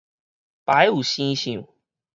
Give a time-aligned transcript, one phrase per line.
[0.65, 1.67] 排有生相